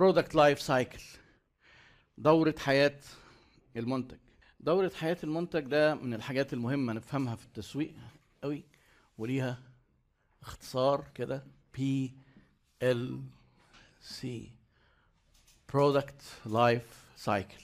product 0.00 0.34
life 0.34 0.62
cycle 0.62 1.00
دورة 2.18 2.54
حياة 2.58 2.98
المنتج. 3.76 4.18
دورة 4.60 4.92
حياة 4.96 5.16
المنتج 5.24 5.60
ده 5.60 5.94
من 5.94 6.14
الحاجات 6.14 6.52
المهمة 6.52 6.92
نفهمها 6.92 7.36
في 7.36 7.44
التسويق 7.44 7.94
قوي 8.42 8.64
وليها 9.18 9.58
اختصار 10.42 11.04
كده 11.14 11.44
بي 11.74 12.14
ال 12.82 13.22
سي 14.00 14.50
برودكت 15.72 16.22
لايف 16.46 17.04
سايكل 17.16 17.62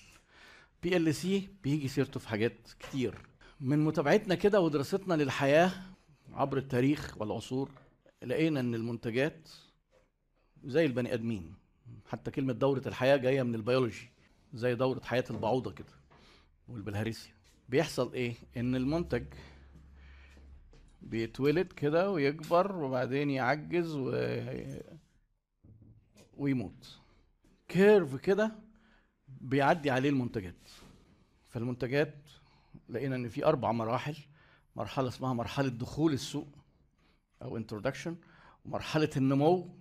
بي 0.83 0.97
ال 0.97 1.15
سي 1.15 1.49
بيجي 1.63 1.89
سيرته 1.89 2.21
في 2.21 2.29
حاجات 2.29 2.59
كتير. 2.81 3.15
من 3.61 3.85
متابعتنا 3.85 4.35
كده 4.35 4.61
ودراستنا 4.61 5.15
للحياة 5.15 5.73
عبر 6.33 6.57
التاريخ 6.59 7.21
والعصور 7.21 7.71
لقينا 8.23 8.61
إن 8.61 8.75
المنتجات 8.75 9.49
زي 10.65 10.87
البني 10.87 11.15
آدمين. 11.15 11.66
حتى 12.09 12.31
كلمة 12.31 12.53
دورة 12.53 12.83
الحياة 12.87 13.17
جاية 13.17 13.43
من 13.43 13.55
البيولوجي 13.55 14.11
زي 14.55 14.75
دورة 14.75 15.01
حياة 15.01 15.25
البعوضة 15.31 15.71
كده 15.73 15.93
والبلهارسيا 16.69 17.33
بيحصل 17.69 18.13
إيه؟ 18.13 18.35
إن 18.57 18.77
المنتج 18.77 19.25
بيتولد 21.03 21.73
كده 21.73 22.11
ويكبر 22.11 22.77
وبعدين 22.77 23.31
يعجز 23.31 23.95
و... 23.97 24.11
ويموت. 26.37 26.99
curve 27.69 28.17
كده 28.17 28.53
بيعدي 29.29 29.91
عليه 29.91 30.11
المنتجات. 30.11 30.69
فالمنتجات 31.49 32.15
لقينا 32.89 33.17
إن 33.17 33.29
في 33.29 33.45
أربع 33.45 33.73
مراحل 33.73 34.17
مرحلة 34.77 35.09
اسمها 35.09 35.33
مرحلة 35.33 35.69
دخول 35.69 36.13
السوق 36.13 36.49
أو 37.43 37.57
introduction 37.57 38.17
ومرحلة 38.65 39.11
النمو 39.17 39.77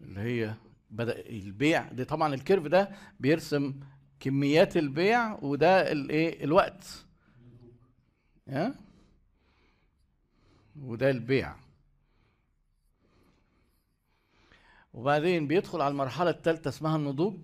اللي 0.00 0.20
هي 0.20 0.54
بدأ 0.90 1.28
البيع 1.28 1.92
ده 1.92 2.04
طبعا 2.04 2.34
ال 2.34 2.39
curve 2.39 2.66
ده 2.66 2.90
بيرسم 3.20 3.80
كميات 4.20 4.76
البيع 4.76 5.38
وده 5.42 5.92
الايه 5.92 6.44
الوقت. 6.44 7.04
ها؟ 8.48 8.74
وده 10.82 11.10
البيع. 11.10 11.56
وبعدين 14.94 15.46
بيدخل 15.46 15.80
على 15.80 15.92
المرحلة 15.92 16.30
الثالثه 16.30 16.68
اسمها 16.68 16.96
النضوج 16.96 17.36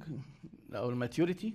أو 0.74 0.90
ال 0.90 0.97
maturity. 0.97 1.54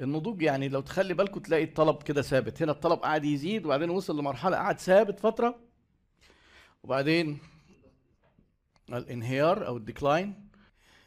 النضوج 0.00 0.42
يعني 0.42 0.68
لو 0.68 0.80
تخلي 0.80 1.14
بالكم 1.14 1.40
تلاقي 1.40 1.64
الطلب 1.64 2.02
كده 2.02 2.22
ثابت. 2.22 2.62
هنا 2.62 2.72
الطلب 2.72 2.98
قاعد 2.98 3.24
يزيد 3.24 3.64
وبعدين 3.66 3.90
وصل 3.90 4.18
لمرحلة 4.18 4.56
قعد 4.56 4.80
ثابت 4.80 5.20
فترة. 5.20 5.58
وبعدين 6.82 7.38
الانهيار 8.92 9.66
أو 9.66 9.76
الديكلاين. 9.76 10.47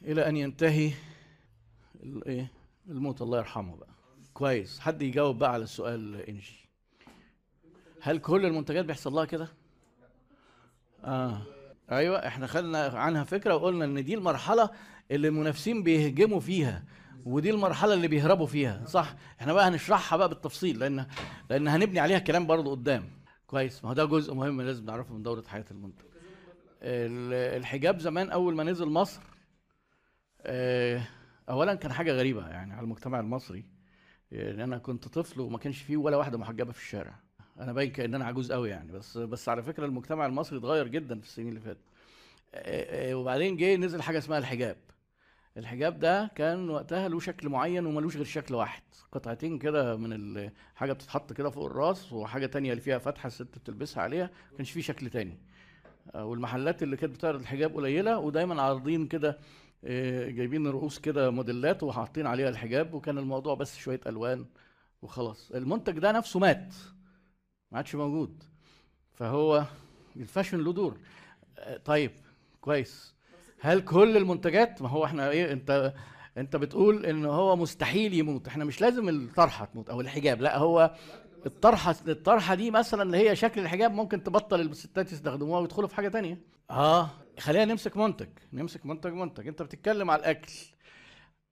إلى 0.05 0.27
أن 0.30 0.38
ينتهي 0.38 0.91
الايه 2.03 2.52
الموت. 2.89 3.21
الله 3.21 3.38
يرحمه 3.38 3.75
بقى. 3.75 3.89
كويس. 4.33 4.80
حد 4.80 5.02
يجاوب 5.02 5.38
بقى 5.39 5.53
على 5.53 5.63
السؤال 5.63 6.16
إنجي. 6.16 6.69
هل 8.02 8.17
كل 8.19 8.45
المنتجات 8.45 8.85
بيحصل 8.85 9.13
لها 9.13 9.25
كده؟ 9.25 9.47
آه. 11.03 11.41
أيوه 11.91 12.27
إحنا 12.27 12.47
خدنا 12.47 12.85
عنها 12.85 13.23
فكرة 13.23 13.55
وقلنا 13.55 13.85
إن 13.85 14.03
دي 14.03 14.13
المرحلة 14.13 14.69
اللي 15.11 15.27
المنافسين 15.27 15.83
بيهجموا 15.83 16.39
فيها 16.39 16.83
ودي 17.25 17.49
المرحلة 17.49 17.93
اللي 17.93 18.08
بيهربوا 18.08 18.47
فيها. 18.47 18.86
صح؟ 18.86 19.15
إحنا 19.41 19.53
بقى 19.53 19.67
هنشرحها 19.67 20.17
بقى 20.17 20.30
بالتفصيل 20.30 20.80
لأن 20.80 21.05
لأن 21.49 21.67
هنبني 21.67 21.99
عليها 21.99 22.19
كلام 22.19 22.47
برضه 22.47 22.71
قدام. 22.71 23.09
كويس. 23.47 23.83
ما 23.83 23.89
هو 23.89 23.93
ده 23.93 24.05
جزء 24.05 24.33
مهم 24.33 24.61
لازم 24.61 24.86
نعرفه 24.86 25.13
من 25.13 25.23
دورة 25.23 25.43
حياة 25.47 25.65
المنتج. 25.71 26.05
ال- 26.81 27.58
الحجاب 27.59 27.99
زمان 27.99 28.30
أول 28.30 28.55
ما 28.55 28.63
نزل 28.63 28.86
مصر 28.86 29.21
اولا 31.50 31.75
كان 31.75 31.94
حاجة 31.94 32.11
غريبة 32.11 32.47
يعني 32.47 32.73
على 32.73 32.84
المجتمع 32.84 33.20
المصري 33.20 33.66
يعني 34.31 34.64
أنا 34.64 34.78
كنت 34.78 35.08
طفل 35.08 35.42
وما 35.42 35.58
كانش 35.58 35.81
فيه 35.81 35.98
ولا 35.98 36.17
واحدة 36.17 36.38
محجبة 36.38 36.72
في 36.72 36.80
الشارع. 36.80 37.16
أنا 37.59 37.73
باين 37.73 37.92
كأن 37.92 38.15
أنا 38.15 38.26
عجوز 38.26 38.52
قوي 38.52 38.70
يعني 38.70 38.92
بس 38.92 39.17
بس 39.17 39.49
على 39.49 39.64
فكرة 39.64 39.86
المجتمع 39.86 40.26
المصري 40.26 40.60
اتغير 40.60 40.88
جدا 40.88 41.20
في 41.20 41.26
السنين 41.26 41.49
اللي 41.49 41.60
فاتت. 41.60 41.82
آه، 42.54 43.11
آه، 43.11 43.15
وبعدين 43.15 43.58
جه 43.58 43.76
نزل 43.76 44.02
حاجة 44.02 44.17
اسمها 44.17 44.38
الحجاب. 44.38 44.77
الحجاب 45.58 45.99
ده 45.99 46.32
كان 46.36 46.70
وقتها 46.70 47.08
له 47.10 47.20
شكل 47.20 47.49
معين 47.49 47.86
وملوش 47.86 48.15
غير 48.15 48.26
شكل 48.26 48.55
واحد 48.55 48.82
قطعتين 49.11 49.60
كده 49.60 49.98
من 49.98 50.49
حاجة 50.76 50.94
بتتحط 50.94 51.33
كده 51.33 51.49
فوق 51.49 51.65
الراس 51.65 52.14
وحاجة 52.14 52.45
تانية 52.45 52.71
اللي 52.71 52.82
فيها 52.82 52.98
فتحة 52.98 53.27
الست 53.27 53.58
بتلبسها 53.58 54.04
عليها 54.04 54.30
ما 54.52 54.58
كانش 54.58 54.71
فيه 54.71 54.82
شكل 54.82 55.10
تاني. 55.10 55.38
آه، 56.15 56.26
والمحلات 56.26 56.83
اللي 56.83 56.98
كانت 56.98 57.15
بتعرض 57.15 57.39
الحجاب 57.39 57.76
قليلة 57.76 58.20
ودايما 58.20 58.61
عارضين 58.61 59.08
كده 59.08 59.30
آه، 59.30 59.38
جايبين 59.83 60.67
رؤوس 60.67 60.99
كده 60.99 61.30
موديلات 61.31 61.83
وحاطين 61.83 62.27
عليها 62.27 62.49
الحجاب 62.49 62.93
وكان 62.93 63.17
الموضوع 63.17 63.55
بس 63.55 63.77
شوية 63.77 64.02
ألوان 64.08 64.45
وخلاص. 65.02 65.52
المنتج 65.52 65.99
ده 65.99 66.11
نفسه 66.11 66.39
مات 66.39 66.73
ما 67.71 67.77
عادش 67.77 67.95
موجود. 67.95 68.43
فهو 69.14 69.65
الفاشن 70.15 70.58
له 70.58 70.73
دور. 70.73 70.97
آه، 71.58 71.77
طيب 71.77 72.11
كويس. 72.61 73.15
هل 73.59 73.81
كل 73.81 74.17
المنتجات؟ 74.17 74.81
ما 74.81 74.89
هو 74.89 75.05
إحنا 75.05 75.30
إيه 75.30 75.52
انت 75.53 75.93
انت 76.37 76.55
بتقول 76.55 77.05
إن 77.05 77.25
هو 77.25 77.55
مستحيل 77.55 78.14
يموت. 78.14 78.47
إحنا 78.47 78.65
مش 78.65 78.81
لازم 78.81 79.09
الطرحة 79.09 79.65
تموت 79.65 79.89
أو 79.89 80.02
الحجاب 80.02 80.41
لا 80.41 80.58
هو 80.58 80.95
الطرحة 81.45 81.95
الطرحة 82.07 82.55
دي 82.55 82.71
مثلا 82.71 83.03
اللي 83.03 83.17
هي 83.29 83.35
شكل 83.35 83.61
الحجاب 83.61 83.91
ممكن 83.91 84.23
تبطل 84.23 84.61
الستات 84.61 85.11
يستخدموها 85.13 85.59
ويدخلوا 85.59 85.87
في 85.87 85.95
حاجة 85.95 86.07
تانية. 86.09 86.41
آه 86.69 87.09
خلينا 87.39 87.65
نمسك 87.65 87.97
منتج 87.97 88.29
نمسك 88.53 88.85
منتج 88.85 89.13
منتج 89.13 89.47
أنت 89.47 89.61
بتتكلم 89.61 90.11
على 90.11 90.19
الأكل. 90.19 90.52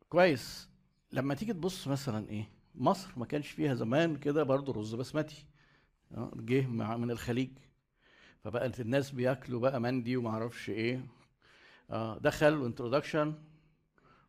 كويس. 0.09 0.69
لما 1.11 1.33
تيجي 1.33 1.53
تبص 1.53 1.87
مثلا 1.87 2.29
إيه 2.29 2.49
مصر 2.75 3.09
ما 3.17 3.25
كانش 3.25 3.47
فيها 3.47 3.73
زمان 3.75 4.15
كده 4.15 4.43
برضو 4.43 4.71
رز 4.71 4.95
بسمتي. 4.95 5.45
آه، 6.11 6.31
جه 6.35 6.67
من 6.67 7.11
الخليج. 7.11 7.49
فبقت 8.43 8.79
الناس 8.79 9.11
بياكلوا 9.11 9.59
بقى 9.59 9.81
مندي 9.81 10.17
وما 10.17 10.29
أعرفش 10.29 10.69
إيه. 10.69 11.05
آه 11.89 12.17
دخل 12.17 12.65
introduction 12.65 13.33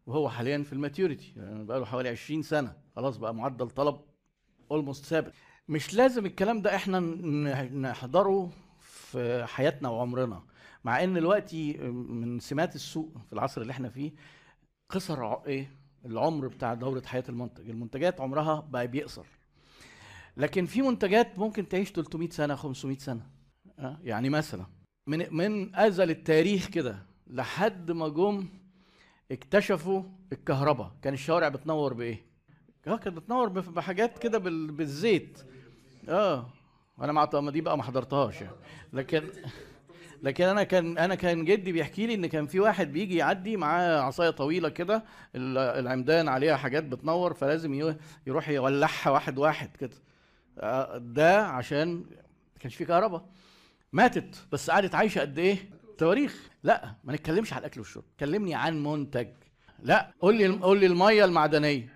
وهو 0.07 0.29
حاليا 0.29 0.63
في 0.63 0.73
ال 0.73 0.79
maturity. 0.79 1.33
يعني 1.37 1.65
بقى 1.65 1.79
له 1.79 1.85
حوالي 1.87 2.09
20 2.09 2.43
سنة. 2.43 2.77
خلاص 2.97 3.17
بقى 3.17 3.35
معدل 3.35 3.71
طلب 3.71 4.01
almost 4.71 5.05
ثابت. 5.05 5.33
مش 5.71 5.95
لازم 5.95 6.27
الكلام 6.27 6.63
ده 6.63 6.77
إحنا 6.77 7.01
نحضره 7.91 8.51
في 8.81 9.45
حياتنا 9.49 9.89
وعمرنا. 9.89 10.43
مع 10.85 11.05
ان 11.05 11.15
دلوقتي 11.15 11.73
من 11.89 12.39
سمات 12.41 12.75
السوق 12.75 13.13
في 13.27 13.33
العصر 13.33 13.61
اللي 13.61 13.71
إحنا 13.71 13.89
فيه 13.89 14.13
قصر 14.89 15.45
إيه 15.47 15.71
العمر 16.05 16.49
بتاع 16.49 16.75
دورة 16.75 17.03
حياة 17.07 17.25
المنتج. 17.29 17.71
المنتجات 17.71 18.21
عمرها 18.21 18.61
بقى 18.61 18.87
بيقصر. 18.89 19.27
لكن 20.37 20.67
في 20.67 20.83
منتجات 20.83 21.39
ممكن 21.39 21.69
تعيش 21.69 21.91
300 21.93 22.29
سنة 22.31 22.55
500 22.55 22.99
سنة. 22.99 23.27
آه، 23.79 23.99
يعني 24.03 24.31
مثلا 24.31 24.67
من 25.07 25.35
من 25.37 25.77
أزل 25.77 26.11
التاريخ 26.11 26.67
كده 26.69 27.07
لحد 27.27 27.91
ما 27.91 28.09
جم 28.09 28.49
اكتشفوا 29.33 30.03
الكهرباء. 30.33 30.93
كان 31.03 31.15
الشوارع 31.15 31.49
بتنور 31.49 31.95
بإيه؟ 31.95 32.27
آه 32.87 32.97
كانت 32.97 33.17
بتنور 33.17 33.49
بحاجات 33.49 34.19
كده 34.19 34.39
بال- 34.39 34.73
بالزيت. 34.73 35.39
آه. 36.09 36.47
أنا 37.01 37.13
مع 37.13 37.29
ما 37.33 37.51
دي 37.51 37.61
بقى 37.61 37.77
ما 37.77 37.83
حضرتهاش 37.83 38.41
يعني. 38.41 38.57
لكن 38.93 39.23
لكن 40.23 40.45
أنا 40.45 40.63
كان 40.63 40.99
أنا 40.99 41.15
كان 41.15 41.45
جدي 41.45 41.73
بيحكي 41.73 42.07
لي 42.07 42.15
إن 42.15 42.27
كان 42.27 42.47
في 42.47 42.61
واحد 42.61 42.93
بيجي 42.93 43.17
يعدي 43.17 43.57
معاه 43.57 44.01
عصاية 44.01 44.31
طويلة 44.31 44.69
كده 44.69 45.05
ال- 45.35 45.59
العمدان 45.59 46.29
عليها 46.29 46.57
حاجات 46.57 46.85
بتنور 46.85 47.35
فلازم 47.35 47.95
يروح 48.27 48.49
يولعها 48.49 49.11
واحد 49.11 49.39
واحد 49.39 49.77
كده. 49.77 49.97
آه، 50.59 50.99
ده 50.99 51.43
عشان 51.47 51.95
ما 51.95 52.61
كانش 52.61 52.75
في 52.77 52.85
كهرباء 52.85 53.27
ماتت 53.93 54.37
بس 54.53 54.71
قعدت 54.71 54.95
عايشة 54.95 55.21
قد 55.21 55.39
إيه؟ 55.39 55.59
تواريخ. 55.99 56.51
لا 56.63 56.95
ما 57.05 57.13
نتكلمش 57.13 57.53
على 57.53 57.61
الأكل 57.61 57.81
والشرب. 57.81 58.05
كلمني 58.21 58.55
عن 58.55 58.83
منتج. 58.83 59.29
لا 59.83 60.15
قول 60.21 60.37
لي 60.37 60.49
قول 60.49 60.81
لي 60.81 60.87
المية 60.87 61.25
المعدنية. 61.25 61.89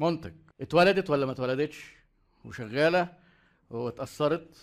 منتج. 0.00 0.32
اتولدت 0.60 1.10
ولا 1.10 1.26
ما 1.26 1.32
اتولدتش؟ 1.32 1.90
وشغالة. 2.44 3.08
واتأثرت 3.70 4.56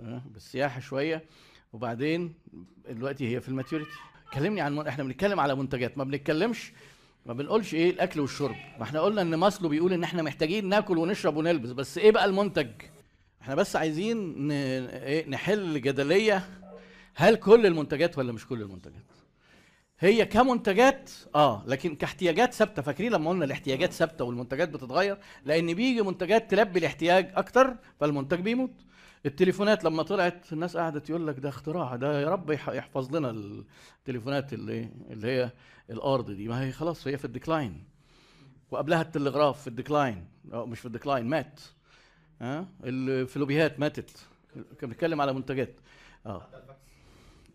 آه، 0.00 0.22
بالسياحة 0.32 0.80
شوية 0.80 1.24
وبعدين 1.72 2.34
دلوقتي 2.88 3.34
هي 3.36 3.40
في 3.40 3.48
ال 3.48 3.53
maturity 3.53 3.90
كلمني 4.32 4.60
عن. 4.60 4.78
إحنا 4.86 5.04
بنتكلم 5.04 5.40
على 5.40 5.54
منتجات 5.54 5.98
ما 5.98 6.04
بنتكلمش 6.04 6.72
ما 7.26 7.32
بنقولش 7.32 7.74
إيه 7.74 7.90
الأكل 7.90 8.20
والشرب 8.20 8.56
ما 8.78 8.82
إحنا 8.82 9.00
قلنا 9.00 9.22
إن 9.22 9.34
ماسلو 9.34 9.68
بيقول 9.68 9.92
إن 9.92 10.02
إحنا 10.04 10.22
محتاجين 10.22 10.68
ناكل 10.68 10.98
ونشرب 10.98 11.36
ونلبس 11.36 11.70
بس 11.70 11.98
إيه 11.98 12.10
بقى 12.10 12.24
المنتج 12.24 12.70
إحنا 13.42 13.54
بس 13.54 13.76
عايزين. 13.76 14.50
إيه 14.50 15.28
نحل 15.28 15.80
جدلية 15.80 16.48
هل 17.14 17.36
كل 17.36 17.66
المنتجات 17.66 18.18
ولا 18.18 18.32
مش 18.32 18.46
كل 18.46 18.62
المنتجات 18.62 19.02
هي 19.98 20.24
كمنتجات 20.26 21.10
آه 21.34 21.62
لكن 21.66 21.94
كاحتياجات 21.96 22.54
ثابتة. 22.54 22.82
فاكرين 22.82 23.12
لما 23.12 23.30
قلنا 23.30 23.44
الاحتياجات 23.44 23.92
ثابتة 23.92 24.24
والمنتجات 24.24 24.68
بتتغير؟ 24.68 25.18
لأن 25.44 25.74
بيجي 25.74 26.02
منتجات 26.02 26.50
تلبي 26.50 26.78
الاحتياج 26.78 27.32
أكتر 27.34 27.76
فالمنتج 28.00 28.40
بيموت. 28.40 28.70
التليفونات 29.26 29.84
لما 29.84 30.02
طلعت 30.02 30.52
الناس 30.52 30.76
قعدت 30.76 31.10
يقول 31.10 31.26
لك 31.26 31.38
ده 31.38 31.48
اختراع 31.48 31.96
ده 31.96 32.20
يا 32.20 32.28
رب 32.28 32.50
يحفظ 32.50 33.16
لنا 33.16 33.30
التليفونات 33.30 34.52
اللي 34.52 34.90
اللي 35.10 35.28
هي 35.28 35.50
الأرض 35.90 36.30
دي. 36.30 36.48
ما 36.48 36.62
هي 36.62 36.72
خلاص 36.72 37.06
هي 37.06 37.18
في 37.18 37.24
ال 37.24 37.31
decline. 37.31 37.84
وقبلها 38.70 39.02
التلغراف 39.02 39.60
في 39.60 39.66
ال 39.66 39.73
decline. 39.73 40.26
أو 40.52 40.66
مش 40.66 40.80
في 40.80 40.86
ال 40.86 40.91
decline 40.91 41.26
مات. 41.26 41.60
ها 42.40 42.68
الفلوبيهات 42.84 43.80
ماتت. 43.80 44.26
كان 44.54 44.90
بنتكلم 44.90 45.20
على 45.20 45.32
منتجات. 45.32 45.74
آه. 46.26 46.48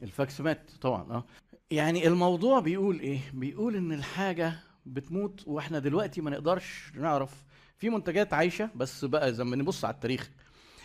الفاكس 0.03 0.41
مات 0.41 0.71
طبعا 0.81 1.11
آه. 1.11 1.23
يعني 1.71 2.07
الموضوع 2.07 2.59
بيقول 2.59 2.99
إيه؟ 2.99 3.19
بيقول 3.33 3.75
إن 3.75 3.91
الحاجة 3.91 4.59
بتموت 4.85 5.43
وإحنا 5.47 5.79
دلوقتي 5.79 6.21
ما 6.21 6.29
نقدرش 6.31 6.91
نعرف. 6.95 7.43
في 7.77 7.89
منتجات 7.89 8.33
عايشة 8.33 8.69
بس 8.75 9.05
بقى 9.05 9.33
زي 9.33 9.43
ما 9.43 9.55
نبص 9.55 9.85
على 9.85 9.93
التاريخ. 9.93 10.29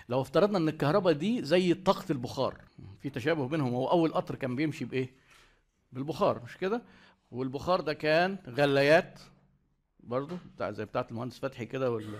لو 0.08 0.20
افترضنا 0.20 0.58
إن 0.58 0.68
الكهرباء 0.68 1.12
دي 1.12 1.42
زي 1.44 1.74
طاقة 1.74 2.04
البخار 2.10 2.60
في 3.00 3.10
تشابه 3.10 3.48
بينهم. 3.48 3.74
هو 3.74 3.90
أول 3.90 4.12
قطر 4.12 4.34
كان 4.34 4.56
بيمشي 4.56 4.84
بإيه؟ 4.84 5.10
بالبخار 5.92 6.42
مش 6.44 6.56
كده؟ 6.56 6.82
والبخار 7.30 7.80
ده 7.80 7.92
كان 7.92 8.38
غلايات 8.48 9.18
برضه 10.00 10.38
بتاع 10.54 10.70
زي 10.70 10.84
بتاعة 10.84 11.06
المهندس 11.10 11.38
فتحي 11.38 11.66
كده 11.66 11.90
وال 11.90 12.18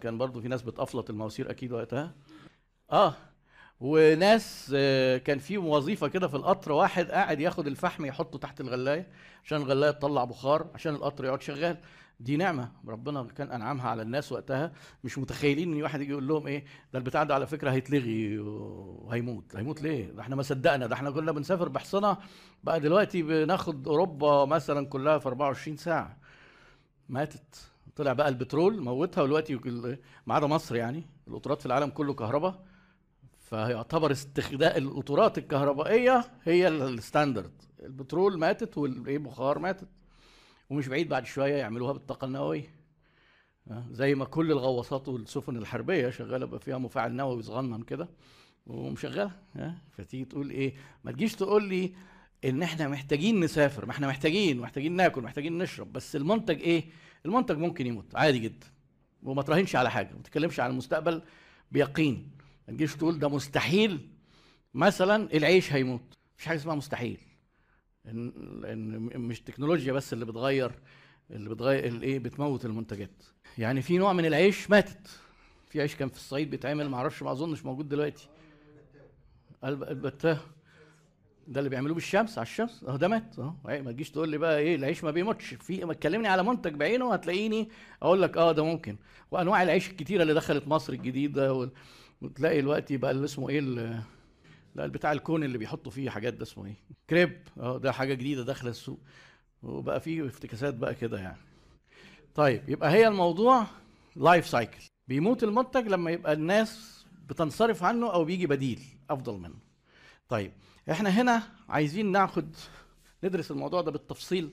كان 0.00 0.18
برضه 0.18 0.40
في 0.40 0.48
ناس 0.48 0.62
بتقفلط 0.62 1.10
المواسير 1.10 1.50
أكيد 1.50 1.72
وقتها. 1.72 2.14
آه. 2.92 3.14
وناس 3.80 4.72
آه، 4.74 5.18
كان 5.18 5.38
في 5.38 5.58
وظيفة 5.58 6.08
كده 6.08 6.28
في 6.28 6.34
القطر 6.36 6.72
واحد 6.72 7.10
قاعد 7.10 7.40
ياخد 7.40 7.66
الفحم 7.66 8.04
يحطه 8.04 8.38
تحت 8.38 8.60
الغلاية 8.60 9.08
عشان 9.44 9.58
الغلاية 9.58 9.90
تطلع 9.90 10.24
بخار 10.24 10.66
عشان 10.74 10.94
القطر 10.94 11.24
يقعد 11.24 11.42
شغال. 11.42 11.76
دي 12.20 12.36
نعمة 12.36 12.72
ربنا 12.88 13.22
كان 13.24 13.50
أنعمها 13.52 13.88
على 13.90 14.02
الناس 14.02 14.32
وقتها. 14.32 14.72
مش 15.04 15.18
متخيلين 15.18 15.72
إن 15.72 15.82
واحد 15.82 16.00
يجي 16.00 16.10
يقول 16.10 16.28
لهم 16.28 16.46
إيه 16.46 16.64
ده 16.92 16.98
البتاع 16.98 17.22
ده 17.22 17.34
على 17.34 17.46
فكرة 17.46 17.70
هيتلغي 17.70 18.38
وهيموت 18.38 19.56
هيموت 19.56 19.82
ليه؟ 19.82 20.10
ده 20.10 20.22
إحنا 20.22 20.36
ما 20.36 20.42
صدقنا 20.42 20.86
ده 20.86 20.94
إحنا 20.94 21.10
كنا 21.10 21.32
بنسافر 21.32 21.68
بحصنة 21.68 22.16
بقى 22.64 22.80
دلوقتي 22.80 23.22
بناخد 23.22 23.88
أوروبا 23.88 24.44
مثلا 24.44 24.86
كلها 24.86 25.18
في 25.18 25.26
24 25.28 25.76
ساعة. 25.76 26.16
ماتت. 27.08 27.70
طلع 27.96 28.12
بقى 28.12 28.28
البترول 28.28 28.80
موتها 28.80 29.22
ودلوقتي 29.22 29.54
ما 30.26 30.34
عدا 30.34 30.46
مصر 30.46 30.76
يعني 30.76 31.04
القطارات 31.28 31.60
في 31.60 31.66
العالم 31.66 31.90
كله 31.90 32.14
كهرباء. 32.14 32.64
فيعتبر 33.50 34.12
استخدام 34.12 34.82
القطارات 34.82 35.38
الكهربائية 35.38 36.24
هي 36.44 36.68
الستاندرد. 36.68 37.62
البترول 37.82 38.38
ماتت 38.38 38.78
والبخار 38.78 39.58
ماتت. 39.58 39.88
ومش 40.70 40.88
بعيد 40.88 41.08
بعد 41.08 41.26
شوية 41.26 41.54
يعملوها 41.54 41.92
بالطاقة 41.92 42.24
النووية. 42.24 42.74
زي 43.90 44.14
ما 44.14 44.24
كل 44.24 44.50
الغواصات 44.52 45.08
والسفن 45.08 45.56
الحربية 45.56 46.10
شغالة 46.10 46.46
بقى 46.46 46.60
فيها 46.60 46.78
مفاعل 46.78 47.12
نووي 47.12 47.42
صغنن 47.42 47.82
كده 47.82 48.08
ومشغلة. 48.66 49.30
فتيجي 49.90 50.24
تقول 50.24 50.50
إيه 50.50 50.74
ما 51.04 51.12
تجيش 51.12 51.34
تقول 51.34 51.64
لي 51.68 51.94
إن 52.44 52.62
إحنا 52.62 52.88
محتاجين 52.88 53.40
نسافر. 53.40 53.86
ما 53.86 53.92
إحنا 53.92 54.06
محتاجين 54.06 54.58
محتاجين 54.60 54.92
ناكل 54.92 55.22
محتاجين 55.22 55.58
نشرب. 55.58 55.92
بس 55.92 56.16
المنتج 56.16 56.60
إيه؟ 56.60 56.84
المنتج 57.26 57.58
ممكن 57.58 57.86
يموت 57.86 58.14
عادي 58.14 58.38
جدا. 58.38 58.66
وما 59.22 59.42
تراهنش 59.42 59.76
على 59.76 59.90
حاجة 59.90 60.12
ما 60.14 60.22
تتكلمش 60.22 60.60
عن 60.60 60.70
المستقبل 60.70 61.22
بيقين. 61.72 62.35
ما 62.68 62.74
تجيش 62.74 62.96
تقول 62.96 63.18
ده 63.18 63.28
مستحيل. 63.28 64.08
مثلا 64.74 65.36
العيش 65.36 65.72
هيموت. 65.72 66.14
مفيش 66.34 66.46
حاجة 66.46 66.56
اسمها 66.58 66.74
مستحيل. 66.74 67.18
ان 68.06 68.98
مش 69.16 69.40
تكنولوجيا 69.40 69.92
بس 69.92 70.12
اللي 70.12 70.24
بتغير 70.24 70.72
اللي 71.30 71.50
بتغير 71.50 71.84
الايه 71.86 72.18
بتموت 72.18 72.64
المنتجات. 72.64 73.22
يعني 73.58 73.82
في 73.82 73.98
نوع 73.98 74.12
من 74.12 74.26
العيش 74.26 74.70
ماتت. 74.70 75.08
في 75.68 75.80
عيش 75.80 75.94
كان 75.96 76.08
في 76.08 76.16
الصعيد 76.16 76.50
بيتعمل 76.50 76.88
ما 76.90 76.96
أعرفش 76.96 77.22
ما 77.22 77.32
أظنش 77.32 77.64
موجود 77.64 77.88
دلوقتي. 77.88 78.28
البتاه 79.64 80.38
ده 81.48 81.58
اللي 81.60 81.70
بيعملوه 81.70 81.94
بالشمس 81.94 82.38
على 82.38 82.46
الشمس. 82.46 82.84
أهو 82.88 82.96
ده 82.96 83.08
مات. 83.08 83.38
أهو. 83.38 83.52
ما 83.64 83.92
تجيش 83.92 84.10
تقول 84.10 84.28
لي 84.28 84.38
بقى 84.38 84.58
إيه 84.58 84.74
العيش 84.76 85.04
ما 85.04 85.10
بيموتش. 85.10 85.54
في 85.54 85.84
ما 85.84 85.94
تكلمني 85.94 86.28
على 86.28 86.42
منتج 86.42 86.74
بعينه 86.74 87.12
هتلاقيني 87.12 87.68
أقول 88.02 88.22
لك 88.22 88.36
آه 88.36 88.52
ده 88.52 88.64
ممكن. 88.64 88.96
وأنواع 89.30 89.62
العيش 89.62 89.90
الكتيرة 89.90 90.22
اللي 90.22 90.34
دخلت 90.34 90.68
مصر 90.68 90.92
الجديدة 90.92 91.70
وتلاقي 92.22 92.60
دلوقتي 92.60 92.96
بقى 92.96 93.10
اللي 93.10 93.24
اسمه 93.24 93.48
إيه 93.48 93.60
لا 94.74 94.84
البتاع 94.84 95.12
ال 95.12 95.18
cone 95.18 95.44
اللي 95.44 95.58
بيحطوا 95.58 95.92
فيه 95.92 96.10
حاجات 96.10 96.34
ده 96.34 96.42
اسمه 96.42 96.66
إيه؟ 96.66 96.74
كريب. 97.10 97.38
آه 97.60 97.78
ده 97.78 97.92
حاجة 97.92 98.14
جديدة 98.14 98.42
داخلة 98.42 98.70
السوق. 98.70 98.98
وبقى 99.62 100.00
فيه 100.00 100.26
افتكاسات 100.26 100.74
بقى 100.74 100.94
كده 100.94 101.18
يعني. 101.18 101.38
طيب 102.34 102.68
يبقى 102.68 102.90
هي 102.90 103.08
الموضوع 103.08 103.66
life 104.16 104.46
cycle 104.46 104.78
بيموت 105.08 105.44
المنتج 105.44 105.86
لما 105.88 106.10
يبقى 106.10 106.32
الناس 106.32 107.04
بتنصرف 107.28 107.82
عنه 107.82 108.12
أو 108.12 108.24
بيجي 108.24 108.46
بديل 108.46 108.80
أفضل 109.10 109.38
منه. 109.38 109.58
طيب 110.28 110.52
إحنا 110.90 111.08
هنا 111.10 111.42
عايزين 111.68 112.12
ناخد 112.12 112.56
ندرس 113.24 113.50
الموضوع 113.50 113.80
ده 113.80 113.90
بالتفصيل 113.90 114.50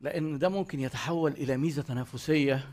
لأن 0.00 0.38
ده 0.38 0.48
ممكن 0.48 0.80
يتحول 0.80 1.32
إلى 1.32 1.56
ميزة 1.56 1.82
تنافسية 1.82 2.68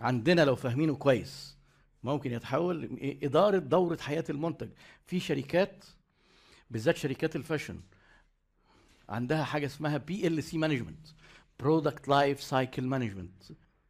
عندنا 0.00 0.44
لو 0.44 0.56
فاهمينه 0.56 0.94
كويس. 0.96 1.56
ممكن 2.02 2.32
يتحول 2.32 2.98
إدارة 3.22 3.58
دورة 3.58 3.96
حياة 3.96 4.24
المنتج. 4.30 4.68
في 5.06 5.20
شركات 5.20 5.84
بالذات 6.70 6.96
شركات 6.96 7.36
ال 7.36 7.41
fashion 7.41 7.80
عندها 9.08 9.44
حاجة 9.44 9.66
اسمها 9.66 9.96
PLC 9.96 10.58
management 10.58 11.06
product 11.60 12.08
life 12.08 12.42
cycle 12.42 12.82
management 12.82 13.42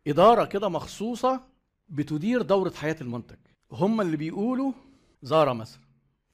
إدارة 0.06 0.44
كده 0.44 0.68
مخصوصة 0.68 1.40
بتدير 1.88 2.42
دورة 2.42 2.70
حياة 2.70 2.96
المنتج. 3.00 3.36
هم 3.72 4.00
اللي 4.00 4.16
بيقولوا 4.16 4.72
زارا 5.22 5.52
مثلا. 5.52 5.80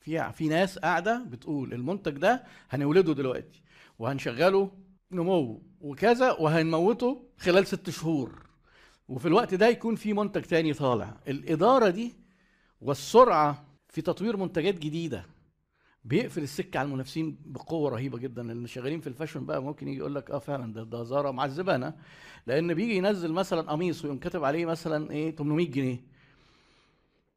في 0.00 0.32
في 0.32 0.48
ناس 0.48 0.78
قاعدة 0.78 1.24
بتقول 1.24 1.72
المنتج 1.72 2.12
ده 2.18 2.44
هنولده 2.70 3.14
دلوقتي 3.14 3.62
وهنشغله 3.98 4.70
نمو 5.12 5.62
وكذا 5.80 6.32
وهنموته 6.32 7.22
خلال 7.38 7.66
ست 7.66 7.90
شهور. 7.90 8.45
وفي 9.08 9.28
الوقت 9.28 9.54
ده 9.54 9.68
يكون 9.68 9.94
في 9.94 10.12
منتج 10.12 10.42
تاني 10.42 10.72
طالع. 10.72 11.16
الإدارة 11.28 11.88
دي 11.90 12.12
والسرعة 12.80 13.64
في 13.88 14.02
تطوير 14.02 14.36
منتجات 14.36 14.78
جديدة. 14.78 15.26
بيقفل 16.04 16.42
السكة 16.42 16.78
على 16.78 16.86
المنافسين 16.86 17.38
بقوة 17.44 17.90
رهيبة 17.90 18.18
جدا. 18.18 18.42
لأن 18.42 18.66
شغالين 18.66 19.00
في 19.00 19.06
الفاشن 19.06 19.46
بقى 19.46 19.62
ممكن 19.62 19.88
يجي 19.88 19.98
يقول 19.98 20.14
لك 20.14 20.30
آه 20.30 20.38
فعلا 20.38 20.72
ده 20.72 20.82
ده 20.84 21.02
زارا 21.04 21.30
معذبانا. 21.30 21.96
لأن 22.46 22.74
بيجي 22.74 22.96
ينزل 22.96 23.32
مثلا 23.32 23.70
قميص 23.70 24.04
ويقوم 24.04 24.18
كاتب 24.18 24.44
عليه 24.44 24.66
مثلا 24.66 25.10
إيه 25.10 25.36
800 25.36 25.70
جنيه. 25.70 26.00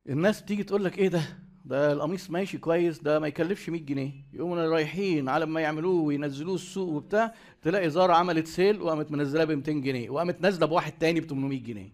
الناس 0.10 0.42
بتيجي 0.42 0.64
تقول 0.64 0.84
لك 0.86 0.98
إيه 0.98 1.08
ده؟ 1.08 1.22
ده 1.66 1.92
القميص 1.94 2.30
ماشي 2.30 2.58
كويس 2.58 3.00
ده 3.00 3.20
ما 3.20 3.28
يكلفش 3.28 3.70
100 3.70 3.82
جنيه. 3.82 4.12
يقوموا 4.34 4.68
رايحين 4.68 5.30
على 5.30 5.46
ما 5.46 5.62
يعملوه 5.62 6.02
وينزلوه 6.02 6.56
السوق 6.56 6.90
وبتاع 6.90 7.34
تلاقي 7.62 7.90
زارا 7.90 8.16
عملت 8.16 8.48
sale 8.48 8.82
وقامت 8.82 9.12
منزلاه 9.12 9.44
ب 9.44 9.52
200 9.52 9.72
جنيه 9.72 10.10
وقامت 10.10 10.42
نازلة 10.42 10.66
بواحد 10.66 10.92
تاني 10.92 11.20
ب 11.20 11.26
800 11.26 11.64
جنيه. 11.64 11.94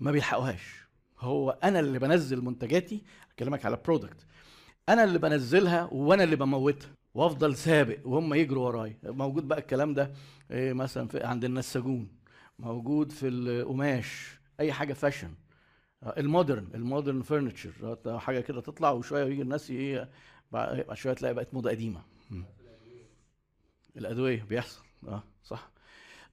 ما 0.00 0.10
بيلحقوهاش. 0.10 0.80
هو 1.18 1.50
أنا 1.64 1.80
اللي 1.80 1.98
بنزل 1.98 2.44
منتجاتي 2.44 3.02
أكلمك 3.34 3.66
على 3.66 3.78
product 3.84 4.26
أنا 4.88 5.04
اللي 5.04 5.18
بنزلها 5.18 5.88
وأنا 5.92 6.24
اللي 6.24 6.36
بموتها. 6.36 6.90
وأفضل 7.14 7.56
سابق 7.56 7.98
وهم 8.04 8.34
يجروا 8.34 8.66
ورايا. 8.66 8.98
موجود 9.04 9.48
بقى 9.48 9.58
الكلام 9.58 9.94
ده 9.94 10.12
إيه 10.50 10.72
مثلا 10.72 11.08
عند 11.14 11.44
النساجون 11.44 12.08
موجود 12.58 13.12
في 13.12 13.28
القماش 13.28 14.40
أي 14.60 14.72
حاجة 14.72 14.92
fashion 14.92 15.30
ال 16.02 16.11
modern 16.11 16.68
ال 16.74 16.81
modern 16.81 17.22
furniture 17.22 17.96
حاجة 18.18 18.40
كده 18.40 18.60
تطلع 18.60 18.90
وشوية 18.90 19.24
يجي 19.24 19.42
الناس 19.42 19.70
إيه 19.70 20.10
بعد 20.52 20.94
شوية 20.94 21.12
تلاقي 21.14 21.34
بقت 21.34 21.54
موضة 21.54 21.70
قديمة. 21.70 22.02
الأدوية 23.96 24.42
بيحصل. 24.42 24.82
آه 25.08 25.22
صح. 25.44 25.70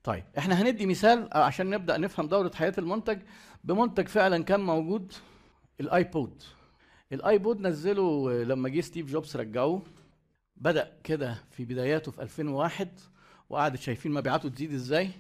طيب 0.04 0.24
إحنا 0.38 0.62
هندي 0.62 0.86
مثال 0.86 1.30
عشان 1.32 1.70
نبدأ 1.70 1.98
نفهم 1.98 2.28
دورة 2.28 2.52
حياة 2.56 2.74
المنتج. 2.78 3.20
بمنتج 3.64 4.08
فعلا 4.08 4.44
كان 4.44 4.60
موجود 4.60 5.14
الآيبود. 5.80 6.44
الآيبود 7.12 7.62
نزله 7.62 8.44
لما 8.44 8.70
جه 8.70 8.82
ستيف 8.82 9.12
جوبز 9.12 9.38
رجعوه. 9.38 9.82
بدأ 10.58 10.98
كده 11.04 11.44
في 11.52 11.66
بداياته 11.66 12.12
في 12.12 12.22
2001 12.22 13.00
وقعدت 13.50 13.80
شايفين 13.80 14.12
مبيعاته 14.12 14.50
تزيد 14.50 14.74
إزاي 14.74 15.12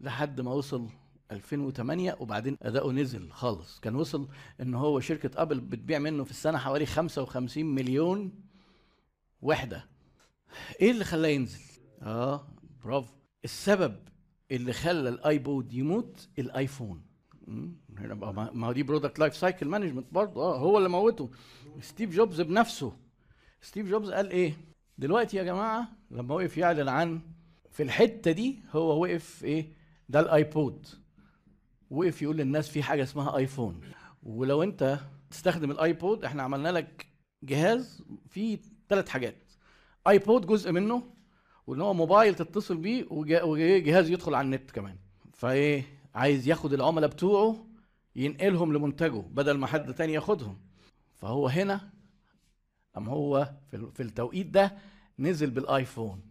لحد 0.00 0.40
ما 0.40 0.52
وصل 0.52 0.88
2008 1.32 2.16
وبعدين 2.20 2.56
أداؤه 2.62 2.92
نزل 2.92 3.30
خالص. 3.32 3.80
كان 3.80 3.94
وصل 3.94 4.28
إن 4.60 4.74
هو 4.74 5.00
شركة 5.00 5.42
أبل 5.42 5.60
بتبيع 5.60 5.98
منه 5.98 6.24
في 6.24 6.30
السنة 6.30 6.58
حوالي 6.58 6.86
55 6.86 7.66
مليون 7.66 8.32
وحدة. 9.42 9.86
إيه 10.80 10.90
اللي 10.90 11.04
خلاه 11.04 11.28
ينزل؟ 11.28 11.60
آه 12.02 12.48
برافو. 12.84 13.12
السبب 13.44 13.96
اللي 14.50 14.72
خلى 14.72 15.08
الآيبود 15.08 15.72
يموت 15.72 16.28
الآيفون. 16.38 17.02
ما 17.46 18.66
هو 18.66 18.72
دي 18.72 18.82
product 18.82 19.18
life 19.18 19.36
cycle 19.36 19.68
management 19.68 20.06
برضه. 20.12 20.42
آه 20.42 20.58
هو 20.58 20.78
اللي 20.78 20.88
موته. 20.88 21.30
ستيف 21.80 22.10
جوبز 22.10 22.40
بنفسه. 22.40 22.92
ستيف 23.62 23.88
جوبز 23.88 24.10
قال 24.10 24.30
إيه؟ 24.30 24.54
دلوقتي 24.98 25.36
يا 25.36 25.42
جماعة 25.42 25.88
لما 26.10 26.34
وقف 26.34 26.58
يعلن 26.58 26.88
عن 26.88 27.20
في 27.70 27.82
الحتة 27.82 28.32
دي 28.32 28.60
هو 28.72 29.02
وقف 29.02 29.44
إيه؟ 29.44 29.72
ده 30.08 30.20
الآيبود. 30.20 30.86
وقف 31.90 32.22
يقول 32.22 32.36
للناس 32.36 32.68
في 32.68 32.82
حاجة 32.82 33.02
اسمها 33.02 33.36
آيفون. 33.36 33.80
ولو 34.22 34.62
انت 34.62 34.98
تستخدم 35.30 35.70
الآيبود 35.70 36.24
إحنا 36.24 36.42
عملنا 36.42 36.68
لك 36.72 37.06
جهاز 37.42 38.04
فيه 38.28 38.58
ثلاث 38.88 39.08
حاجات. 39.08 39.52
آيبود 40.06 40.46
جزء 40.46 40.72
منه 40.72 41.02
وان 41.66 41.80
هو 41.80 41.94
موبايل 41.94 42.34
تتصل 42.34 42.76
بيه 42.76 43.06
وجهاز 43.10 44.10
يدخل 44.10 44.34
على 44.34 44.44
النت 44.44 44.70
كمان. 44.70 44.98
فايه 45.32 45.84
عايز 46.14 46.48
ياخد 46.48 46.72
العملاء 46.72 47.10
بتوعه 47.10 47.66
ينقلهم 48.16 48.72
لمنتجه 48.72 49.20
بدل 49.20 49.58
ما 49.58 49.66
حد 49.66 49.94
تاني 49.94 50.12
ياخدهم. 50.12 50.60
فهو 51.14 51.48
هنا 51.48 51.90
أم 52.96 53.08
هو 53.08 53.52
في 53.70 54.02
التوقيت 54.02 54.46
ده 54.46 54.78
نزل 55.18 55.50
بالآيفون. 55.50 56.22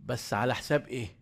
بس 0.00 0.34
على 0.34 0.54
حساب 0.54 0.86
إيه 0.88 1.16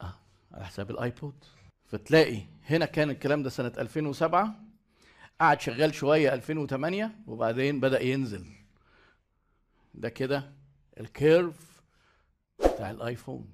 آه 0.00 0.14
على 0.52 0.64
حساب 0.66 0.90
الايبود. 0.90 1.44
فتلاقي 1.84 2.42
هنا 2.64 2.84
كان 2.86 3.10
الكلام 3.10 3.42
ده 3.42 3.50
سنة 3.50 3.72
2007 3.78 4.54
قعد 5.40 5.60
شغال 5.60 5.94
شوية 5.94 6.34
2008 6.34 7.12
وبعدين 7.26 7.80
بدأ 7.80 8.00
ينزل. 8.02 8.44
ده 9.94 10.08
كده 10.08 10.52
ال 11.00 11.14
curve 11.14 11.82
بتاع 12.58 12.90
الايفون. 12.90 13.52